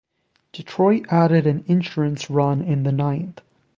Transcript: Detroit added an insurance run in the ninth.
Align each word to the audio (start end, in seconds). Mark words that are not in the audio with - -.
Detroit 0.51 1.05
added 1.11 1.45
an 1.45 1.63
insurance 1.67 2.27
run 2.27 2.59
in 2.59 2.81
the 2.81 2.91
ninth. 2.91 3.39